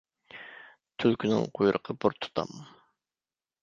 [1.03, 2.61] تۈلكىنىڭ قۇيرۇقى بىر تۇتام.